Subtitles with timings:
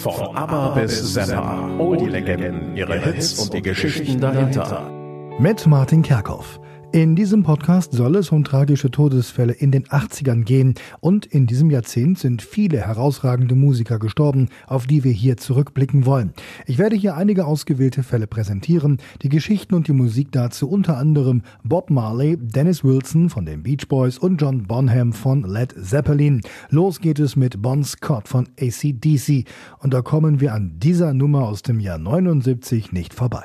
[0.00, 4.90] Von ABBA bis Zappa, all die Legenden, ihre Hits und die Geschichten dahinter.
[5.38, 6.58] Mit Martin Kerkhoff.
[6.92, 11.70] In diesem Podcast soll es um tragische Todesfälle in den 80ern gehen und in diesem
[11.70, 16.32] Jahrzehnt sind viele herausragende Musiker gestorben, auf die wir hier zurückblicken wollen.
[16.66, 21.42] Ich werde hier einige ausgewählte Fälle präsentieren, die Geschichten und die Musik dazu unter anderem
[21.62, 26.40] Bob Marley, Dennis Wilson von den Beach Boys und John Bonham von Led Zeppelin.
[26.70, 29.44] Los geht es mit Bon Scott von ACDC
[29.78, 33.44] und da kommen wir an dieser Nummer aus dem Jahr 79 nicht vorbei.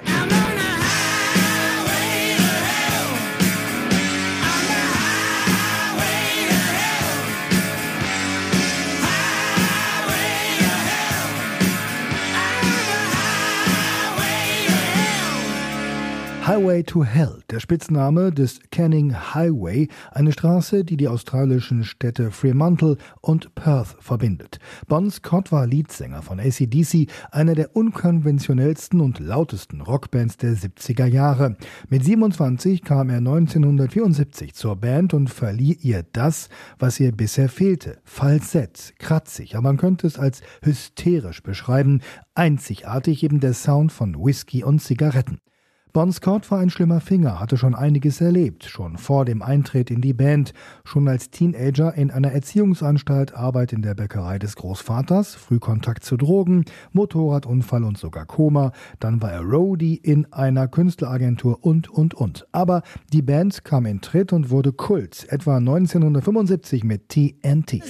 [16.47, 22.97] Highway to Hell, der Spitzname des Canning Highway, eine Straße, die die australischen Städte Fremantle
[23.21, 24.59] und Perth verbindet.
[24.87, 31.57] Bon Scott war Leadsänger von ACDC, einer der unkonventionellsten und lautesten Rockbands der 70er Jahre.
[31.89, 37.97] Mit 27 kam er 1974 zur Band und verlieh ihr das, was ihr bisher fehlte.
[38.03, 42.01] Falsett, kratzig, aber man könnte es als hysterisch beschreiben,
[42.35, 45.39] einzigartig eben der Sound von Whisky und Zigaretten.
[45.95, 50.01] Bon Scott war ein schlimmer Finger, hatte schon einiges erlebt, schon vor dem Eintritt in
[50.01, 50.51] die Band,
[50.83, 56.65] schon als Teenager in einer Erziehungsanstalt, Arbeit in der Bäckerei des Großvaters, Frühkontakt zu Drogen,
[56.91, 62.45] Motorradunfall und sogar Koma, dann war er Roadie in einer Künstleragentur und, und, und.
[62.51, 62.81] Aber
[63.13, 67.81] die Band kam in Tritt und wurde Kult, etwa 1975 mit TNT.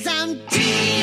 [0.55, 0.94] I'm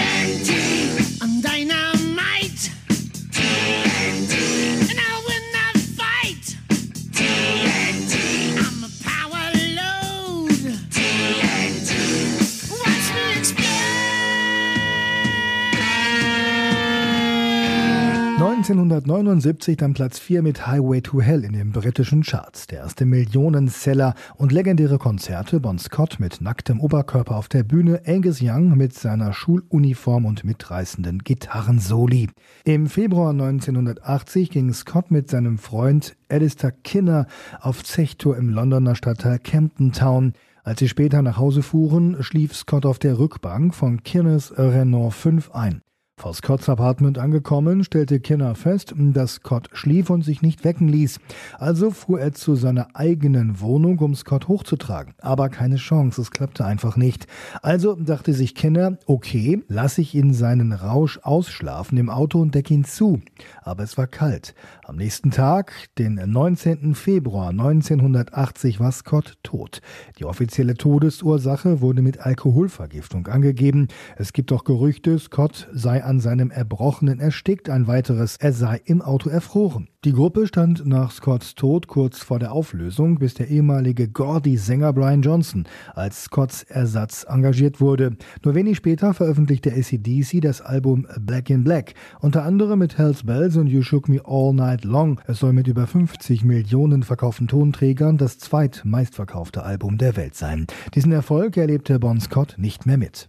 [18.97, 22.67] 1979 dann Platz 4 mit Highway to Hell in den britischen Charts.
[22.67, 28.41] Der erste Millionenseller und legendäre Konzerte Bon Scott mit nacktem Oberkörper auf der Bühne, Angus
[28.43, 32.29] Young mit seiner Schuluniform und mitreißenden Gitarrensoli.
[32.65, 37.27] Im Februar 1980 ging Scott mit seinem Freund Alistair Kinner
[37.61, 40.33] auf Zechtour im Londoner Stadtteil Camden Town.
[40.65, 45.51] Als sie später nach Hause fuhren, schlief Scott auf der Rückbank von Kinners Renault 5
[45.53, 45.83] ein.
[46.19, 51.19] Vor Scotts Apartment angekommen, stellte Kinner fest, dass Scott schlief und sich nicht wecken ließ.
[51.59, 55.15] Also fuhr er zu seiner eigenen Wohnung, um Scott hochzutragen.
[55.21, 57.27] Aber keine Chance, es klappte einfach nicht.
[57.63, 62.71] Also dachte sich Kinner, okay, lass ich ihn seinen Rausch ausschlafen im Auto und deck
[62.71, 63.21] ihn zu.
[63.63, 64.55] Aber es war kalt.
[64.93, 66.95] Am nächsten Tag, den 19.
[66.95, 69.81] Februar 1980, war Scott tot.
[70.19, 73.89] Die offizielle Todesursache wurde mit Alkoholvergiftung angegeben.
[74.19, 79.01] Es gibt auch Gerüchte, Scott sei an seinem Erbrochenen erstickt, ein weiteres, er sei im
[79.01, 79.89] Auto erfroren.
[80.05, 85.23] Die Gruppe stand nach Scotts Tod kurz vor der Auflösung, bis der ehemalige Gordy-Sänger Brian
[85.23, 85.65] Johnson
[85.95, 88.17] als Scotts Ersatz engagiert wurde.
[88.45, 93.57] Nur wenig später veröffentlichte ACDC das Album Black in Black, unter anderem mit Hells Bells
[93.57, 95.21] und You Shook Me All Night Long.
[95.29, 100.67] Es soll mit über 50 Millionen verkauften Tonträgern das zweitmeistverkaufte Album der Welt sein.
[100.97, 103.29] Diesen Erfolg erlebte Bon Scott nicht mehr mit.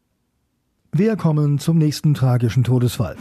[0.92, 3.16] Wir kommen zum nächsten tragischen Todesfall.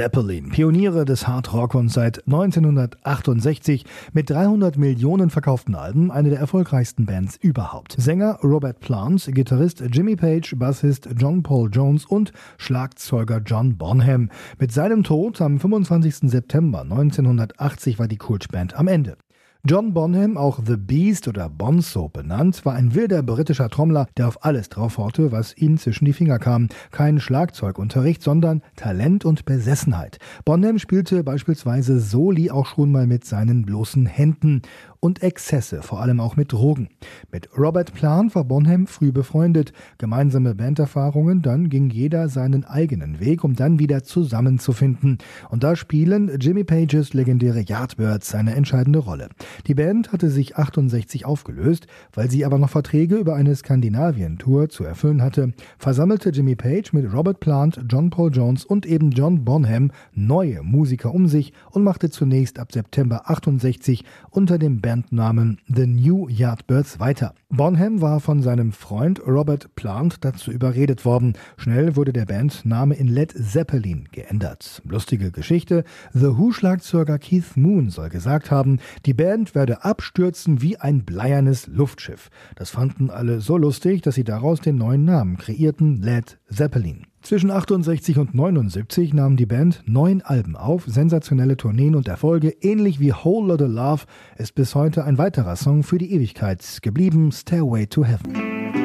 [0.00, 3.84] Zeppelin, Pioniere des Hard Rock und seit 1968
[4.14, 7.96] mit 300 Millionen verkauften Alben eine der erfolgreichsten Bands überhaupt.
[7.98, 14.30] Sänger Robert Plant, Gitarrist Jimmy Page, Bassist John Paul Jones und Schlagzeuger John Bonham.
[14.58, 16.30] Mit seinem Tod am 25.
[16.30, 19.18] September 1980 war die Kultband am Ende.
[19.62, 24.42] John Bonham, auch The Beast oder Bonzo benannt, war ein wilder britischer Trommler, der auf
[24.42, 26.68] alles draufhaute, was ihm zwischen die Finger kam.
[26.92, 30.18] Kein Schlagzeugunterricht, sondern Talent und Besessenheit.
[30.46, 34.62] Bonham spielte beispielsweise Soli auch schon mal mit seinen bloßen Händen
[35.00, 36.88] und Exzesse, vor allem auch mit Drogen.
[37.32, 39.72] Mit Robert Plant war Bonham früh befreundet.
[39.98, 45.18] Gemeinsame Banderfahrungen, dann ging jeder seinen eigenen Weg, um dann wieder zusammenzufinden.
[45.48, 49.30] Und da spielen Jimmy Pages legendäre Yardbirds eine entscheidende Rolle.
[49.66, 54.84] Die Band hatte sich 68 aufgelöst, weil sie aber noch Verträge über eine Skandinavien-Tour zu
[54.84, 59.92] erfüllen hatte, versammelte Jimmy Page mit Robert Plant, John Paul Jones und eben John Bonham
[60.12, 66.26] neue Musiker um sich und machte zunächst ab September 68 unter dem Bandnamen The New
[66.28, 67.32] Yardbirds weiter.
[67.52, 71.32] Bonham war von seinem Freund Robert Plant dazu überredet worden.
[71.56, 74.80] Schnell wurde der Bandname in Led Zeppelin geändert.
[74.84, 75.82] Lustige Geschichte.
[76.12, 82.30] The Who-Schlagzeuger Keith Moon soll gesagt haben, die Band werde abstürzen wie ein bleiernes Luftschiff.
[82.54, 87.06] Das fanden alle so lustig, dass sie daraus den neuen Namen kreierten, Led Zeppelin.
[87.22, 92.98] Zwischen 68 und 79 nahm die Band neun Alben auf, sensationelle Tourneen und Erfolge, ähnlich
[92.98, 94.04] wie Whole Lotta Love,
[94.38, 98.79] ist bis heute ein weiterer Song für die Ewigkeit geblieben, Stairway to Heaven.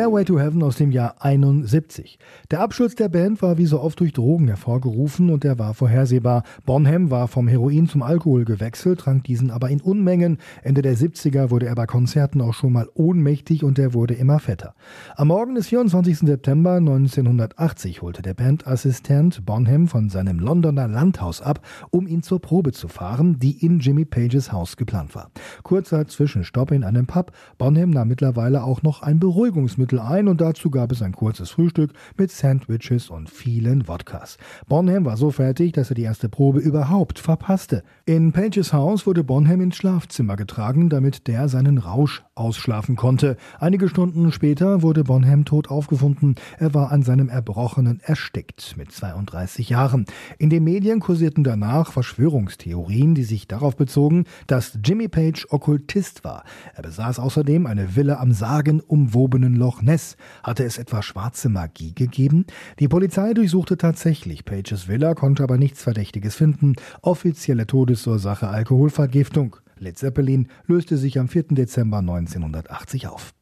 [0.00, 2.18] Stairway to Heaven aus dem Jahr 71.
[2.50, 6.42] Der Absturz der Band war wie so oft durch Drogen hervorgerufen und er war vorhersehbar.
[6.64, 10.38] Bonham war vom Heroin zum Alkohol gewechselt, trank diesen aber in Unmengen.
[10.62, 14.38] Ende der 70er wurde er bei Konzerten auch schon mal ohnmächtig und er wurde immer
[14.38, 14.74] fetter.
[15.16, 16.20] Am Morgen des 24.
[16.20, 21.60] September 1980 holte der Bandassistent Bonham von seinem Londoner Landhaus ab,
[21.90, 25.30] um ihn zur Probe zu fahren, die in Jimmy Pages Haus geplant war.
[25.62, 27.32] Kurzer Zwischenstopp in einem Pub.
[27.58, 31.50] Bonham nahm mittlerweile auch noch ein Beruhigungsmittel Lebensmittel ein und dazu gab es ein kurzes
[31.50, 34.38] Frühstück mit Sandwiches und vielen Wodkas.
[34.68, 37.82] Bonham war so fertig, dass er die erste Probe überhaupt verpasste.
[38.06, 43.36] In Pages Haus wurde Bonham ins Schlafzimmer getragen, damit der seinen Rausch ausschlafen konnte.
[43.58, 46.34] Einige Stunden später wurde Bonham tot aufgefunden.
[46.58, 50.06] Er war an seinem Erbrochenen erstickt mit 32 Jahren.
[50.38, 56.44] In den Medien kursierten danach Verschwörungstheorien, die sich darauf bezogen, dass Jimmy Page Okkultist war.
[56.74, 60.16] Er besaß außerdem eine Villa am sagenumwobenen Loch Ness.
[60.42, 62.46] Hatte es etwa schwarze Magie gegeben?
[62.78, 66.74] Die Polizei durchsuchte tatsächlich Pages Villa, konnte aber nichts Verdächtiges finden.
[67.02, 69.56] Offizielle Todesursache Alkoholvergiftung.
[69.80, 71.48] Led Zeppelin löste sich am 4.
[71.48, 73.32] Dezember 1980 auf.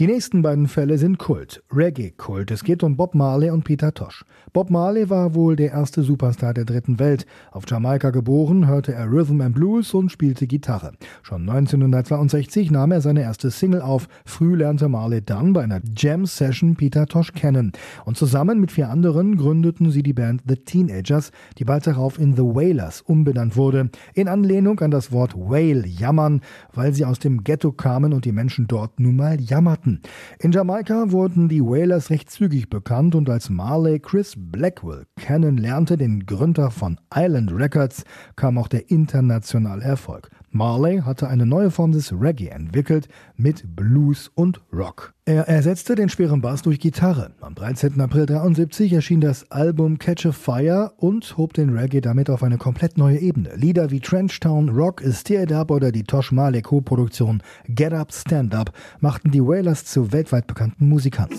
[0.00, 2.50] Die nächsten beiden Fälle sind Kult, Reggae-Kult.
[2.50, 4.24] Es geht um Bob Marley und Peter Tosh.
[4.52, 7.26] Bob Marley war wohl der erste Superstar der dritten Welt.
[7.52, 10.94] Auf Jamaika geboren, hörte er Rhythm and Blues und spielte Gitarre.
[11.22, 14.08] Schon 1962 nahm er seine erste Single auf.
[14.24, 17.70] Früh lernte Marley dann bei einer Jam-Session Peter Tosh kennen.
[18.04, 22.34] Und zusammen mit vier anderen gründeten sie die Band The Teenagers, die bald darauf in
[22.34, 23.90] The Wailers umbenannt wurde.
[24.14, 26.40] In Anlehnung an das Wort Wail, jammern,
[26.72, 30.00] weil sie aus dem Ghetto kamen und die Menschen dort nun mal jammerten hatten.
[30.38, 36.26] In Jamaika wurden die Wailers recht zügig bekannt und als Marley Chris Blackwell kennenlernte, den
[36.26, 38.04] Gründer von Island Records,
[38.36, 40.30] kam auch der internationale Erfolg.
[40.54, 45.12] Marley hatte eine neue Form des Reggae entwickelt mit Blues und Rock.
[45.24, 47.32] Er ersetzte den schweren Bass durch Gitarre.
[47.40, 48.00] Am 13.
[48.00, 52.56] April 73 erschien das Album Catch a Fire und hob den Reggae damit auf eine
[52.56, 53.56] komplett neue Ebene.
[53.56, 58.54] Lieder wie Trenchtown, Rock, Steer It Up oder die Tosh Marley Co-Produktion Get Up, Stand
[58.54, 58.70] Up
[59.00, 61.30] machten die Wailers zu weltweit bekannten Musikern.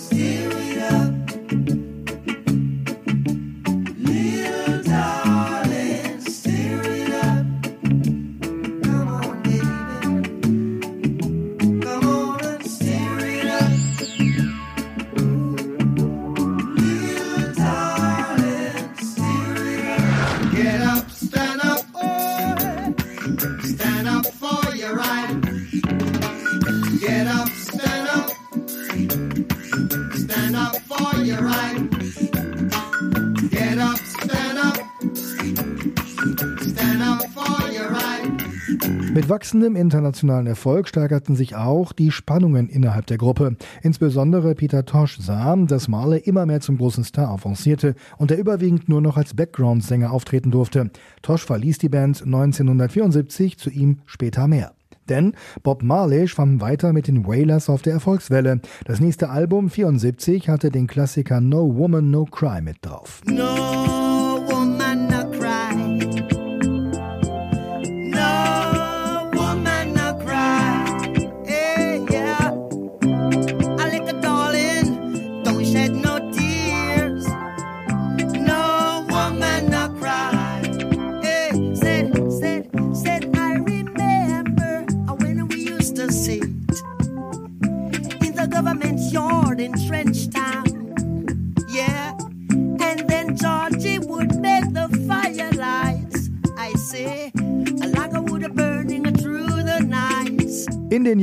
[39.26, 43.58] Mit wachsendem internationalen Erfolg steigerten sich auch die Spannungen innerhalb der Gruppe.
[43.82, 48.88] Insbesondere Peter Tosh sah, dass Marley immer mehr zum großen Star avancierte und er überwiegend
[48.88, 50.92] nur noch als Background-Sänger auftreten durfte.
[51.24, 54.74] Tosh verließ die Band 1974, zu ihm später mehr.
[55.10, 58.62] Denn Bob Marley schwamm weiter mit den Wailers auf der Erfolgswelle.
[58.86, 63.24] Das nächste Album 74 hatte den Klassiker No Woman No Cry mit drauf.
[63.26, 64.05] No.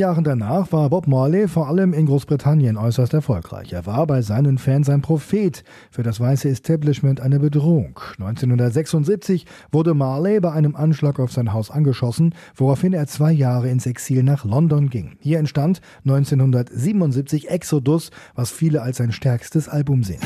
[0.03, 3.73] Jahren danach war Bob Marley vor allem in Großbritannien äußerst erfolgreich.
[3.73, 8.01] Er war bei seinen Fans ein Prophet, für das weiße Establishment eine Bedrohung.
[8.19, 13.87] 1976 wurde Marley bei einem Anschlag auf sein Haus angeschossen, woraufhin er zwei Jahre ins
[13.87, 15.19] Exil nach London ging.
[15.21, 20.19] Hier entstand 1977 Exodus, was viele als sein stärkstes Album sehen.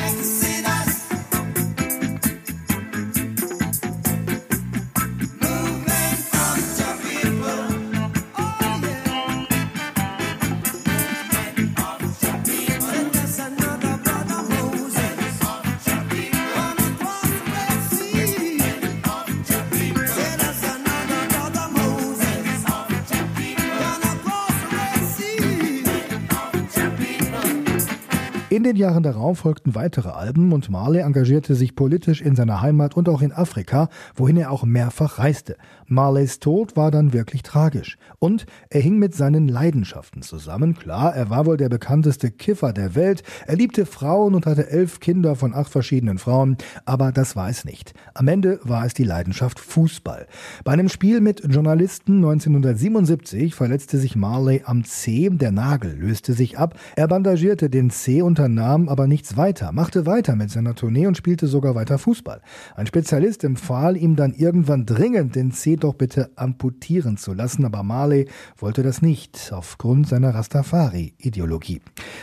[28.76, 33.08] Den Jahren darauf folgten weitere Alben und Marley engagierte sich politisch in seiner Heimat und
[33.08, 35.56] auch in Afrika, wohin er auch mehrfach reiste.
[35.86, 37.96] Marleys Tod war dann wirklich tragisch.
[38.18, 40.76] Und er hing mit seinen Leidenschaften zusammen.
[40.76, 43.22] Klar, er war wohl der bekannteste Kiffer der Welt.
[43.46, 46.56] Er liebte Frauen und hatte elf Kinder von acht verschiedenen Frauen.
[46.84, 47.94] Aber das war es nicht.
[48.14, 50.26] Am Ende war es die Leidenschaft Fußball.
[50.64, 55.30] Bei einem Spiel mit Journalisten 1977 verletzte sich Marley am C.
[55.30, 56.78] Der Nagel löste sich ab.
[56.96, 61.16] Er bandagierte den C unter unternahm aber nichts weiter, machte weiter mit seiner Tournee und
[61.16, 62.40] spielte sogar weiter Fußball.
[62.74, 67.82] Ein Spezialist empfahl ihm dann irgendwann dringend, den C doch bitte amputieren zu lassen, aber
[67.82, 71.80] Marley wollte das nicht, aufgrund seiner Rastafari-Ideologie.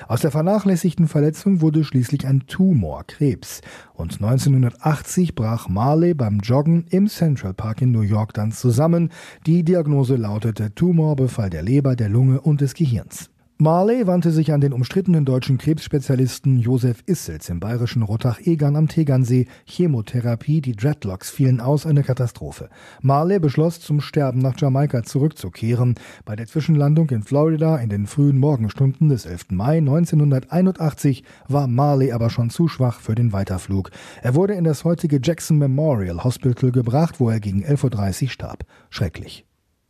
[0.08, 3.62] Aus der vernachlässigten Verletzung wurde schließlich ein Tumor, Krebs.
[3.94, 9.10] Und 1980 brach Marley beim Joggen im Central Park in New York dann zusammen.
[9.46, 13.33] Die Diagnose lautete Tumorbefall der Leber, der Lunge und des Gehirns.
[13.64, 19.48] Marley wandte sich an den umstrittenen deutschen Krebsspezialisten Josef Issels im bayerischen Rottach-Egern am Tegernsee.
[19.64, 22.68] Chemotherapie, die Dreadlocks fielen aus, eine Katastrophe.
[23.02, 25.96] Marley beschloss, zum Sterben nach Jamaika zurückzukehren.
[26.26, 29.52] Bei der Zwischenlandung in Florida in den frühen Morgenstunden des 11.
[29.52, 33.92] Mai 1981 war Marley aber schon zu schwach für den Weiterflug.
[34.22, 38.66] Er wurde in das heutige Jackson Memorial Hospital gebracht, wo er gegen 11.30 Uhr starb.
[38.90, 39.46] Schrecklich.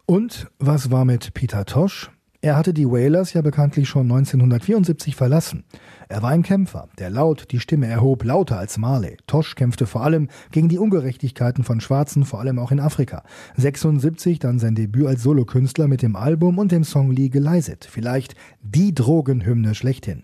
[0.06, 2.12] Und was war mit Peter Tosh?
[2.43, 5.63] Er hatte die Whalers ja bekanntlich schon 1974 verlassen.
[6.09, 9.15] Er war ein Kämpfer, der laut die Stimme erhob, lauter als Marley.
[9.27, 13.23] Tosh kämpfte vor allem gegen die Ungerechtigkeiten von Schwarzen, vor allem auch in Afrika.
[13.55, 18.93] 76 dann sein Debüt als Solokünstler mit dem Album und dem Song Legalize Vielleicht die
[18.93, 20.23] Drogenhymne schlechthin.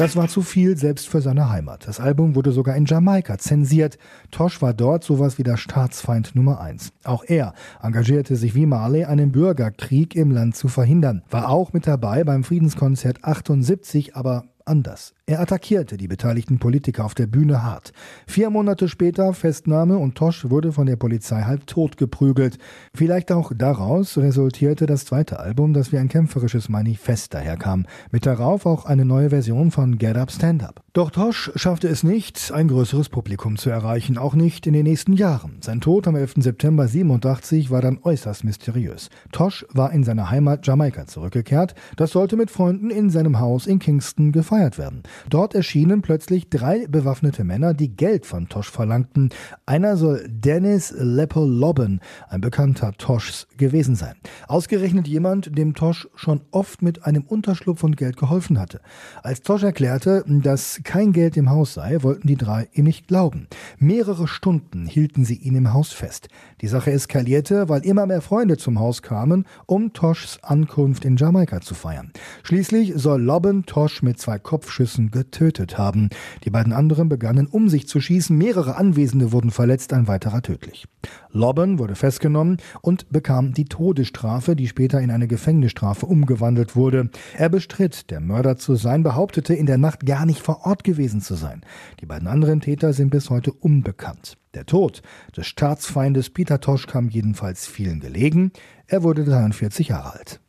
[0.00, 1.86] Das war zu viel, selbst für seine Heimat.
[1.86, 3.98] Das Album wurde sogar in Jamaika zensiert.
[4.30, 6.94] Tosh war dort sowas wie der Staatsfeind Nummer eins.
[7.04, 11.22] Auch er engagierte sich wie Marley, einen Bürgerkrieg im Land zu verhindern.
[11.28, 15.12] War auch mit dabei beim Friedenskonzert 78, aber anders.
[15.30, 17.92] Er attackierte die beteiligten Politiker auf der Bühne hart.
[18.26, 22.58] Vier Monate später Festnahme und Tosch wurde von der Polizei halb tot geprügelt.
[22.92, 27.86] Vielleicht auch daraus resultierte das zweite Album, das wie ein kämpferisches Manifest daherkam.
[28.10, 30.82] Mit darauf auch eine neue Version von Get Up Stand Up.
[30.92, 35.12] Doch Tosch schaffte es nicht, ein größeres Publikum zu erreichen, auch nicht in den nächsten
[35.12, 35.58] Jahren.
[35.60, 36.34] Sein Tod am 11.
[36.38, 39.08] September 87 war dann äußerst mysteriös.
[39.30, 41.76] Tosch war in seine Heimat Jamaika zurückgekehrt.
[41.94, 45.04] Das sollte mit Freunden in seinem Haus in Kingston gefeiert werden.
[45.28, 49.30] Dort erschienen plötzlich drei bewaffnete Männer, die Geld von Tosh verlangten.
[49.66, 54.14] Einer soll Dennis Lepolobben, ein bekannter Toshs, gewesen sein.
[54.48, 58.80] Ausgerechnet jemand, dem Tosh schon oft mit einem Unterschlupf von Geld geholfen hatte.
[59.22, 63.48] Als Tosh erklärte, dass kein Geld im Haus sei, wollten die drei ihm nicht glauben.
[63.78, 66.28] Mehrere Stunden hielten sie ihn im Haus fest.
[66.60, 71.60] Die Sache eskalierte, weil immer mehr Freunde zum Haus kamen, um Toshs Ankunft in Jamaika
[71.60, 72.12] zu feiern.
[72.42, 76.10] Schließlich soll Lobben Tosh mit zwei Kopfschüssen getötet haben.
[76.44, 80.86] Die beiden anderen begannen um sich zu schießen, mehrere Anwesende wurden verletzt, ein weiterer tödlich.
[81.30, 87.10] Lobben wurde festgenommen und bekam die Todesstrafe, die später in eine Gefängnisstrafe umgewandelt wurde.
[87.36, 91.20] Er bestritt, der Mörder zu sein, behauptete, in der Nacht gar nicht vor Ort gewesen
[91.20, 91.62] zu sein.
[92.00, 94.36] Die beiden anderen Täter sind bis heute unbekannt.
[94.54, 95.02] Der Tod
[95.36, 98.52] des Staatsfeindes Peter Tosh kam jedenfalls vielen gelegen.
[98.86, 100.40] Er wurde 43 Jahre alt.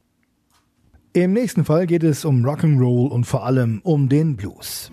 [1.13, 4.89] Im nächsten Fall geht es um Rock'n'Roll und vor allem um den Blues.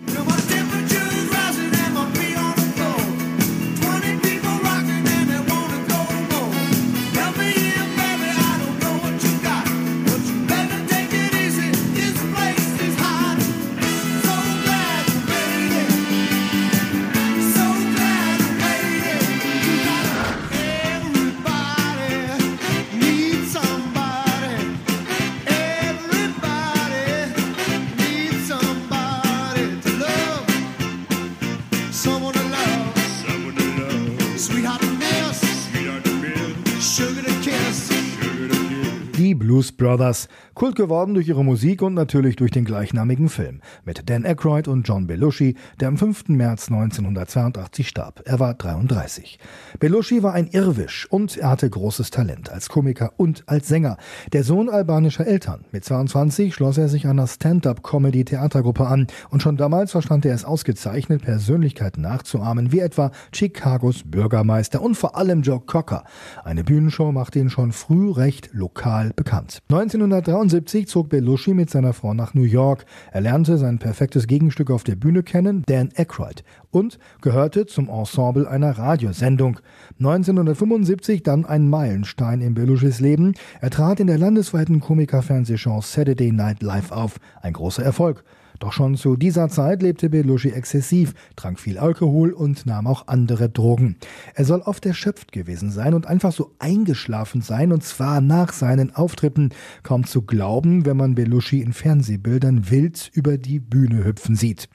[39.59, 44.25] Blues Brothers, kult geworden durch ihre Musik und natürlich durch den gleichnamigen Film mit Dan
[44.25, 46.29] Aykroyd und John Belushi, der am 5.
[46.29, 48.21] März 1982 starb.
[48.23, 49.37] Er war 33.
[49.77, 53.97] Belushi war ein Irrwisch und er hatte großes Talent als Komiker und als Sänger.
[54.31, 55.65] Der Sohn albanischer Eltern.
[55.73, 61.23] Mit 22 schloss er sich einer Stand-up-Comedy-Theatergruppe an und schon damals verstand er es ausgezeichnet,
[61.23, 66.05] Persönlichkeiten nachzuahmen, wie etwa Chicagos Bürgermeister und vor allem Joe Cocker.
[66.45, 69.48] Eine Bühnenshow machte ihn schon früh recht lokal bekannt.
[69.69, 72.85] 1973 zog Belushi mit seiner Frau nach New York.
[73.11, 78.47] Er lernte sein perfektes Gegenstück auf der Bühne kennen, Dan Aykroyd, und gehörte zum Ensemble
[78.47, 79.59] einer Radiosendung.
[79.99, 83.33] 1975 dann ein Meilenstein in Belushis Leben.
[83.61, 87.19] Er trat in der landesweiten Komikerfernsehshow Saturday Night Live auf.
[87.41, 88.23] Ein großer Erfolg.
[88.59, 93.49] Doch schon zu dieser Zeit lebte Belushi exzessiv, trank viel Alkohol und nahm auch andere
[93.49, 93.95] Drogen.
[94.35, 98.93] Er soll oft erschöpft gewesen sein und einfach so eingeschlafen sein, und zwar nach seinen
[98.93, 99.51] Auftritten.
[99.83, 104.67] Kaum zu glauben, wenn man Belushi in Fernsehbildern wild über die Bühne hüpfen sieht.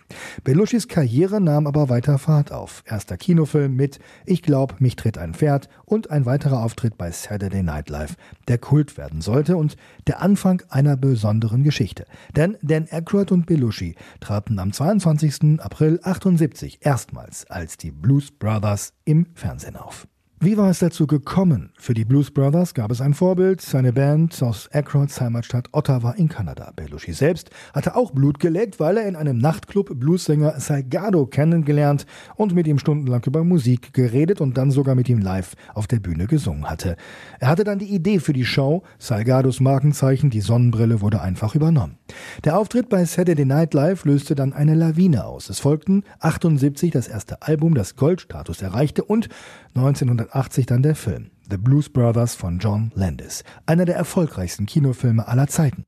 [0.44, 2.84] Belushis Karriere nahm aber weiter Fahrt auf.
[2.86, 7.62] Erster Kinofilm mit Ich glaub, mich tritt ein Pferd und ein weiterer Auftritt bei Saturday
[7.62, 8.16] Night Live,
[8.48, 9.76] der Kult werden sollte und
[10.06, 12.06] der Anfang einer besonderen Geschichte.
[12.34, 15.60] Denn Dan Aykroyd und Belushi Belushi traten am 22.
[15.60, 20.06] April 78 erstmals als die Blues Brothers im Fernsehen auf.
[20.44, 21.70] Wie war es dazu gekommen?
[21.78, 26.28] Für die Blues Brothers gab es ein Vorbild, seine Band aus Aykroyds Heimatstadt Ottawa in
[26.28, 26.70] Kanada.
[26.76, 32.04] Belushi selbst hatte auch Blut geleckt, weil er in einem Nachtclub Bluessänger Salgado kennengelernt
[32.36, 36.00] und mit ihm stundenlang über Musik geredet und dann sogar mit ihm live auf der
[36.00, 36.98] Bühne gesungen hatte.
[37.40, 41.96] Er hatte dann die Idee für die Show, Salgados Markenzeichen, die Sonnenbrille wurde einfach übernommen.
[42.44, 45.48] Der Auftritt bei Saturday Night Live löste dann eine Lawine aus.
[45.48, 49.30] Es folgten 78 das erste Album, das Goldstatus erreichte und
[49.74, 50.33] 1980
[50.66, 55.84] dann der Film The Blues Brothers von John Landis, einer der erfolgreichsten Kinofilme aller Zeiten.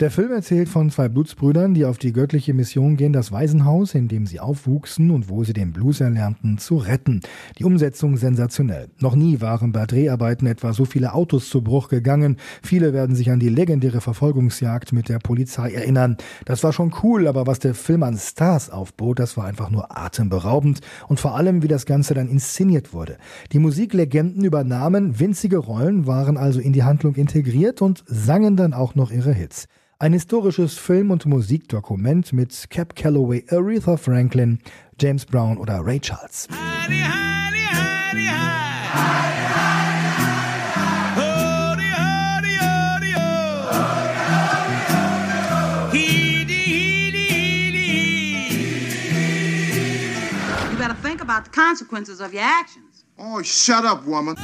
[0.00, 4.08] Der Film erzählt von zwei Blutsbrüdern, die auf die göttliche Mission gehen, das Waisenhaus, in
[4.08, 7.20] dem sie aufwuchsen und wo sie den Blues erlernten, zu retten.
[7.58, 8.88] Die Umsetzung sensationell.
[8.98, 12.38] Noch nie waren bei Dreharbeiten etwa so viele Autos zu Bruch gegangen.
[12.62, 16.16] Viele werden sich an die legendäre Verfolgungsjagd mit der Polizei erinnern.
[16.46, 19.94] Das war schon cool, aber was der Film an Stars aufbot, das war einfach nur
[19.98, 23.18] atemberaubend und vor allem, wie das Ganze dann inszeniert wurde.
[23.52, 28.94] Die Musiklegenden übernahmen winzige Rollen, waren also in die Handlung integriert und sangen dann auch
[28.94, 29.68] noch ihre Hits.
[30.02, 34.58] Ein historisches Film- und Musikdokument mit Cap Calloway, Aretha Franklin,
[34.98, 36.48] James Brown oder Ray Charles.
[36.50, 38.26] Heidi, Heidi, Heidi,
[50.70, 53.04] You better think about the consequences of your actions.
[53.18, 54.34] Oh, shut up, woman.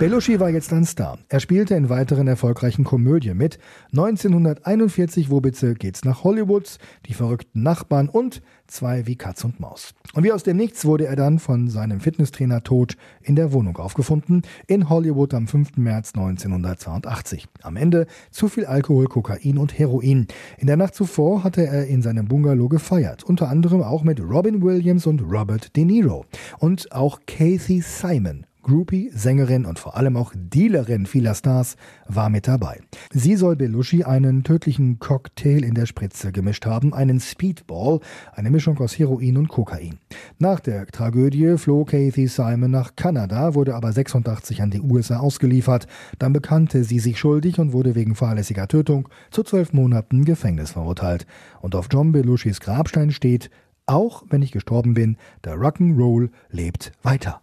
[0.00, 1.18] Belushi war jetzt ein Star.
[1.28, 3.58] Er spielte in weiteren erfolgreichen Komödien mit.
[3.90, 9.92] 1941 Wobitze geht's nach Hollywood, Die verrückten Nachbarn und Zwei wie Katz und Maus.
[10.14, 13.76] Und wie aus dem Nichts wurde er dann von seinem Fitnesstrainer tot in der Wohnung
[13.76, 15.76] aufgefunden, in Hollywood am 5.
[15.76, 17.46] März 1982.
[17.60, 20.28] Am Ende zu viel Alkohol, Kokain und Heroin.
[20.56, 24.62] In der Nacht zuvor hatte er in seinem Bungalow gefeiert, unter anderem auch mit Robin
[24.62, 26.24] Williams und Robert De Niro.
[26.58, 32.46] Und auch Kathy Simon Groupie, Sängerin und vor allem auch Dealerin vieler Stars war mit
[32.46, 32.80] dabei.
[33.12, 38.00] Sie soll Belushi einen tödlichen Cocktail in der Spritze gemischt haben, einen Speedball,
[38.32, 39.98] eine Mischung aus Heroin und Kokain.
[40.38, 45.86] Nach der Tragödie floh Kathy Simon nach Kanada, wurde aber 86 an die USA ausgeliefert.
[46.18, 51.26] Dann bekannte sie sich schuldig und wurde wegen fahrlässiger Tötung zu zwölf Monaten Gefängnis verurteilt.
[51.60, 53.50] Und auf John Belushis Grabstein steht,
[53.86, 57.42] auch wenn ich gestorben bin, der Rock'n'Roll lebt weiter.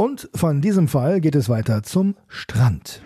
[0.00, 3.02] Und von diesem Fall geht es weiter zum Strand.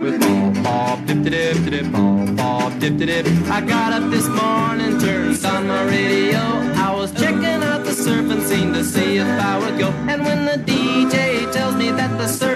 [12.29, 12.52] Surfing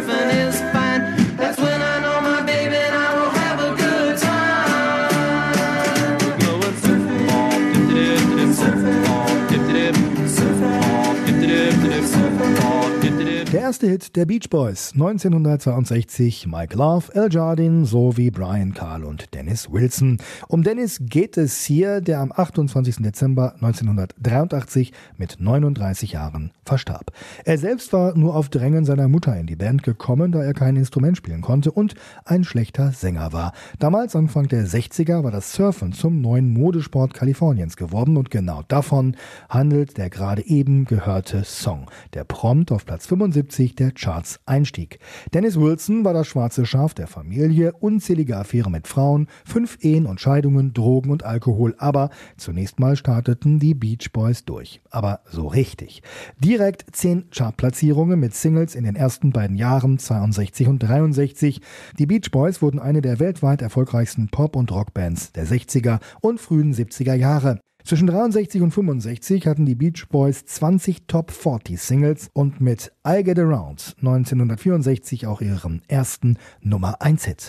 [13.67, 19.73] erste Hit der Beach Boys 1962, Mike Love, Al Jardin sowie Brian Carl und Dennis
[19.73, 20.19] Wilson.
[20.47, 22.99] Um Dennis geht es hier, der am 28.
[22.99, 27.11] Dezember 1983 mit 39 Jahren verstarb.
[27.45, 30.77] Er selbst war nur auf Drängen seiner Mutter in die Band gekommen, da er kein
[30.77, 33.53] Instrument spielen konnte und ein schlechter Sänger war.
[33.81, 39.17] Damals, Anfang der 60er, war das Surfen zum neuen Modesport Kaliforniens geworden und genau davon
[39.49, 44.99] handelt der gerade eben gehörte Song, der prompt auf Platz 75 1975 der Charts einstieg.
[45.33, 50.21] Dennis Wilson war das schwarze Schaf der Familie, unzählige Affären mit Frauen, fünf Ehen und
[50.21, 54.81] Scheidungen, Drogen und Alkohol, aber zunächst mal starteten die Beach Boys durch.
[54.91, 56.03] Aber so richtig.
[56.39, 61.61] Direkt zehn Chartplatzierungen mit Singles in den ersten beiden Jahren 62 und 63.
[61.99, 66.75] Die Beach Boys wurden eine der weltweit erfolgreichsten Pop- und Rockbands der 60er und frühen
[66.75, 67.61] 70er Jahre.
[67.87, 73.23] Zwischen 63 und 65 hatten die Beach Boys 20 Top 40 Singles und mit I
[73.23, 77.49] Get Around 1964 auch ihren ersten Nummer 1 Hit.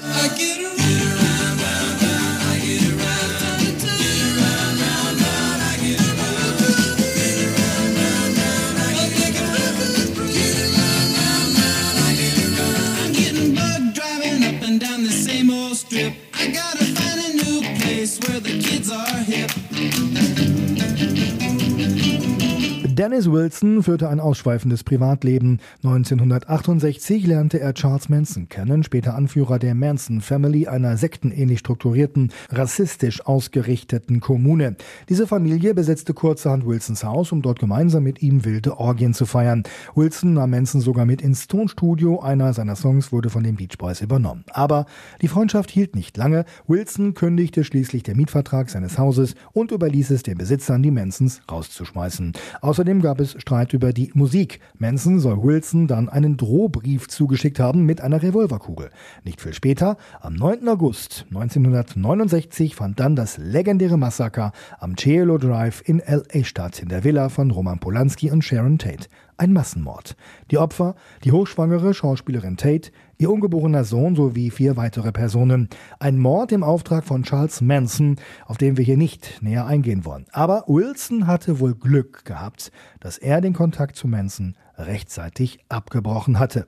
[22.97, 25.59] Dennis Wilson führte ein ausschweifendes Privatleben.
[25.83, 33.23] 1968 lernte er Charles Manson kennen, später Anführer der Manson Family, einer sektenähnlich strukturierten, rassistisch
[33.23, 34.77] ausgerichteten Kommune.
[35.09, 39.61] Diese Familie besetzte kurzerhand Wilsons Haus, um dort gemeinsam mit ihm wilde Orgien zu feiern.
[39.93, 42.21] Wilson nahm Manson sogar mit ins Tonstudio.
[42.21, 44.43] Einer seiner Songs wurde von den Beach Boys übernommen.
[44.49, 44.87] Aber
[45.21, 46.45] die Freundschaft hielt nicht lange.
[46.65, 52.33] Wilson kündigte schließlich den Mietvertrag seines Hauses und überließ es den Besitzern, die Mansons rauszuschmeißen.
[52.61, 54.61] Außerdem Außerdem gab es Streit über die Musik.
[54.77, 58.91] Manson soll Wilson dann einen Drohbrief zugeschickt haben mit einer Revolverkugel.
[59.25, 60.65] Nicht viel später, am 9.
[60.69, 66.45] August 1969, fand dann das legendäre Massaker am Cielo Drive in L.A.
[66.45, 70.15] statt, in der Villa von Roman Polanski und Sharon Tate ein Massenmord.
[70.51, 75.69] Die Opfer, die hochschwangere Schauspielerin Tate, ihr ungeborener Sohn sowie vier weitere Personen.
[75.99, 80.25] Ein Mord im Auftrag von Charles Manson, auf den wir hier nicht näher eingehen wollen.
[80.31, 86.67] Aber Wilson hatte wohl Glück gehabt, dass er den Kontakt zu Manson rechtzeitig abgebrochen hatte.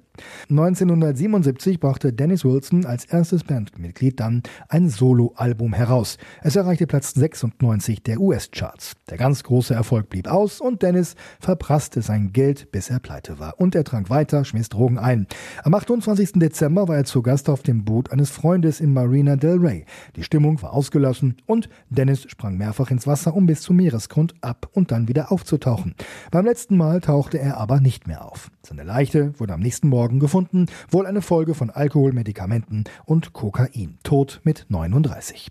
[0.50, 6.18] 1977 brachte Dennis Wilson als erstes Bandmitglied dann ein Soloalbum heraus.
[6.42, 8.96] Es erreichte Platz 96 der US-Charts.
[9.10, 13.60] Der ganz große Erfolg blieb aus und Dennis verprasste sein Geld, bis er pleite war.
[13.60, 15.28] Und er trank weiter, schmiss Drogen ein.
[15.64, 16.34] Am 28.
[16.34, 19.86] Dezember war er zu Gast auf dem Boot eines Freundes in Marina del Rey.
[20.16, 24.70] Die Stimmung war ausgelassen und Dennis sprang mehrfach ins Wasser, um bis zum Meeresgrund ab
[24.74, 25.96] und dann wieder aufzutauchen.
[26.32, 28.52] Beim letzten Mal tauchte er aber nicht mehr auf.
[28.66, 33.98] Seine Leiche wurde am nächsten Morgen gefunden, wohl eine Folge von Alkohol, Medikamenten und Kokain.
[34.04, 35.50] Tot mit 39.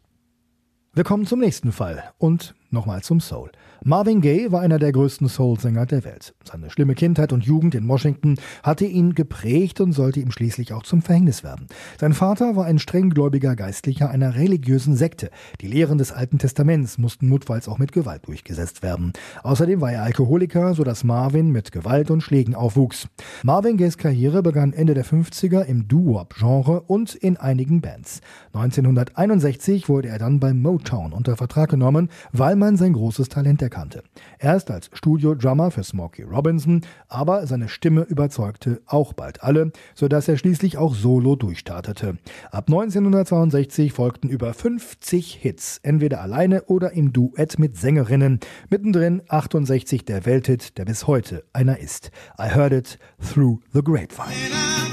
[0.95, 3.53] Wir kommen zum nächsten Fall und nochmal zum Soul.
[3.85, 6.35] Marvin Gaye war einer der größten Soul-Sänger der Welt.
[6.43, 10.83] Seine schlimme Kindheit und Jugend in Washington hatte ihn geprägt und sollte ihm schließlich auch
[10.83, 11.69] zum Verhängnis werden.
[11.99, 15.31] Sein Vater war ein strenggläubiger Geistlicher einer religiösen Sekte.
[15.61, 19.12] Die Lehren des Alten Testaments mussten notfalls auch mit Gewalt durchgesetzt werden.
[19.45, 23.07] Außerdem war er Alkoholiker, sodass Marvin mit Gewalt und Schlägen aufwuchs.
[23.45, 28.23] Marvin Gayes Karriere begann Ende der 50er im Doo-Wop-Genre und in einigen Bands.
[28.55, 34.03] 1961 wurde er dann bei Motown unter Vertrag genommen, weil man sein großes Talent erkannte.
[34.39, 40.39] Erst als Studio-Drummer für Smokey Robinson, aber seine Stimme überzeugte auch bald alle, sodass er
[40.39, 42.17] schließlich auch solo durchstartete.
[42.51, 48.41] Ab 1962 folgten über 50 Hits, entweder alleine oder im Duett mit Sängerinnen.
[48.71, 52.11] Mittendrin 68 der Welthit, der bis heute einer ist.
[52.41, 54.88] I heard it through the grapevine.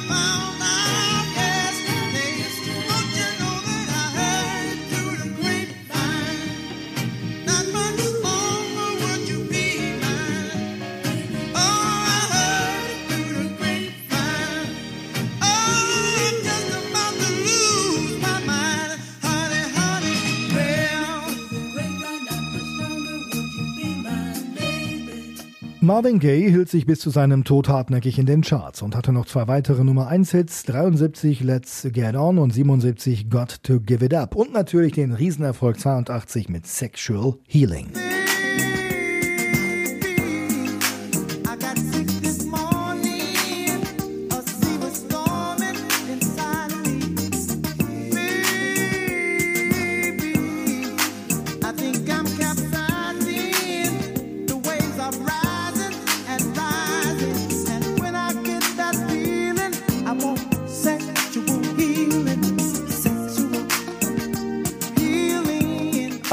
[25.85, 29.27] Marvin Gaye hielt sich bis zu seinem Tod hartnäckig in den Charts und hatte noch
[29.27, 34.15] zwei weitere Nummer 1 Hits, 73 Let's Get On und 77 Got to Give It
[34.15, 37.91] Up und natürlich den Riesenerfolg 82 mit Sexual Healing.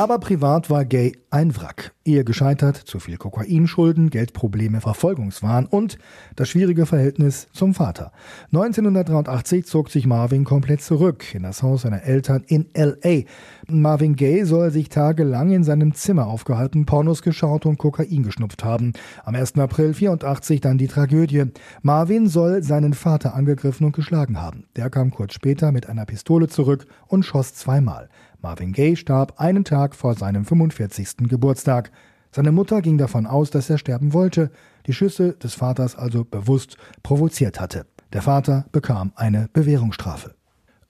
[0.02, 1.94] Aber privat war Gay ein Wrack.
[2.04, 5.96] Ehe gescheitert, zu viel Kokainschulden, Geldprobleme, Verfolgungswahn und
[6.34, 8.10] das schwierige Verhältnis zum Vater.
[8.46, 13.22] 1983 zog sich Marvin komplett zurück in das Haus seiner Eltern in L.A.
[13.68, 18.94] Marvin Gay soll sich tagelang in seinem Zimmer aufgehalten, Pornos geschaut und Kokain geschnupft haben.
[19.24, 19.56] Am 1.
[19.58, 21.44] April 84 dann die Tragödie.
[21.82, 24.64] Marvin soll seinen Vater angegriffen und geschlagen haben.
[24.74, 28.08] Der kam kurz später mit einer Pistole zurück und schoss zweimal.
[28.42, 31.28] Marvin Gaye starb einen Tag vor seinem 45.
[31.28, 31.92] Geburtstag.
[32.32, 34.50] Seine Mutter ging davon aus, dass er sterben wollte,
[34.86, 37.86] die Schüsse des Vaters also bewusst provoziert hatte.
[38.12, 40.34] Der Vater bekam eine Bewährungsstrafe.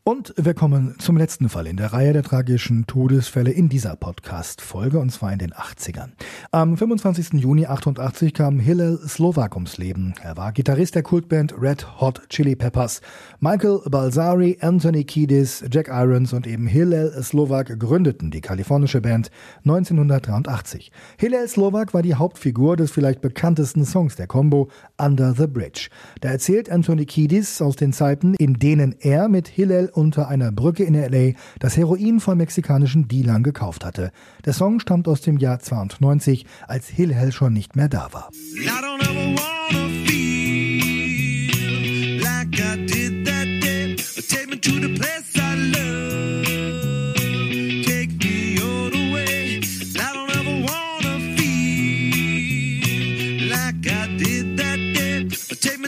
[0.04, 4.98] Und wir kommen zum letzten Fall in der Reihe der tragischen Todesfälle in dieser Podcast-Folge,
[4.98, 6.12] und zwar in den 80ern.
[6.54, 7.40] Am 25.
[7.40, 10.12] Juni 88 kam Hillel Slovak ums Leben.
[10.22, 13.00] Er war Gitarrist der Kultband Red Hot Chili Peppers.
[13.40, 19.30] Michael Balsari, Anthony Kiedis, Jack Irons und eben Hillel Slovak gründeten die kalifornische Band
[19.64, 20.92] 1983.
[21.16, 25.88] Hillel Slovak war die Hauptfigur des vielleicht bekanntesten Songs der Combo Under the Bridge.
[26.20, 30.84] Da erzählt Anthony Kiedis aus den Zeiten, in denen er mit Hillel unter einer Brücke
[30.84, 34.12] in LA das Heroin von mexikanischen Dealern gekauft hatte.
[34.44, 38.30] Der Song stammt aus dem Jahr 92, als Hillel schon nicht mehr da war.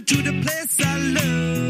[0.07, 1.64] to the place I love.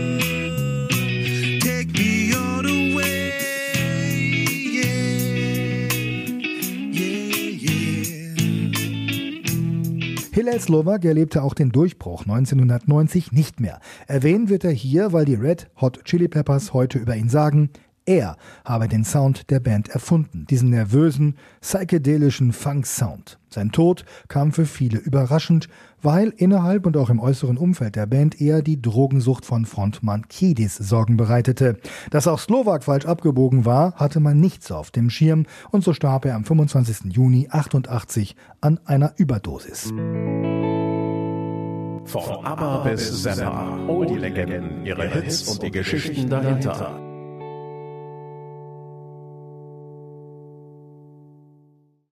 [10.44, 13.80] Hillel Slovak erlebte auch den Durchbruch 1990 nicht mehr.
[14.06, 17.70] Erwähnt wird er hier, weil die Red Hot Chili Peppers heute über ihn sagen,
[18.06, 23.38] er habe den Sound der Band erfunden, diesen nervösen, psychedelischen Funk-Sound.
[23.48, 25.68] Sein Tod kam für viele überraschend,
[26.02, 30.76] weil innerhalb und auch im äußeren Umfeld der Band eher die Drogensucht von Frontmann Kidis
[30.76, 31.78] Sorgen bereitete.
[32.10, 35.94] Dass auch Slowak falsch abgebogen war, hatte man nicht so auf dem Schirm und so
[35.94, 37.14] starb er am 25.
[37.14, 39.92] Juni 88 an einer Überdosis.
[42.06, 47.13] Von ABBA bis Zappa, all die Legenden, ihre Hits und die Geschichten dahinter.